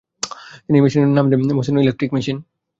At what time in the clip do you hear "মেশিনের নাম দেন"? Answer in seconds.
0.83-1.39